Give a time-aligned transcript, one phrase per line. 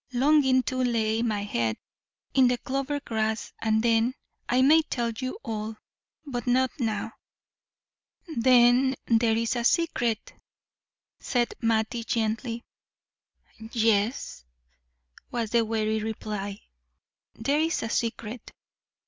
[0.13, 1.77] longing to lay my head
[2.33, 4.15] in the clover grass, and then
[4.49, 5.77] I may tell you all
[6.25, 7.11] but not now."
[8.35, 10.33] "Then there is a secret?"
[11.19, 12.63] said Mattie, gently.
[13.73, 14.43] "Yes,"
[15.29, 16.61] was the wary reply,
[17.35, 18.53] "there is a secret."